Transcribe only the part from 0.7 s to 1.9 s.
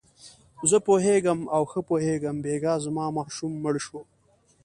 پوهېږم او ښه